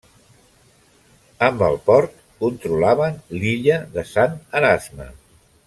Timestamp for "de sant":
3.99-4.35